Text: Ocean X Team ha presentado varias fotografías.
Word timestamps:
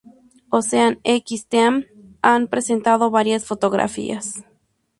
Ocean 0.49 0.99
X 1.03 1.45
Team 1.47 1.85
ha 2.23 2.39
presentado 2.49 3.11
varias 3.11 3.45
fotografías. 3.45 4.43